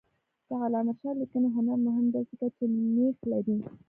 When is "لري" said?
3.31-3.57